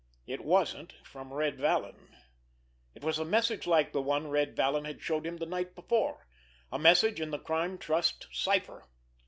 [0.25, 2.15] It wasn't from Red Vallon.
[2.95, 6.25] It was a message like the one Red Vallon had showed him the night before,
[6.71, 8.87] a message in the Crime Trust's cipher.